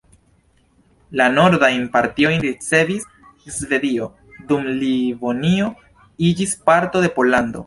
La 1.19 1.27
nordajn 1.33 1.83
partojn 1.97 2.41
ricevis 2.47 3.05
Svedio, 3.59 4.09
dum 4.53 4.67
Livonio 4.81 5.69
iĝis 6.31 6.57
parto 6.71 7.05
de 7.07 7.17
Pollando. 7.21 7.59